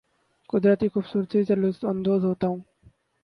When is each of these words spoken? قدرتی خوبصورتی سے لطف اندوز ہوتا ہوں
قدرتی 0.49 0.87
خوبصورتی 0.87 1.43
سے 1.43 1.55
لطف 1.55 1.85
اندوز 1.85 2.23
ہوتا 2.25 2.47
ہوں 2.47 2.59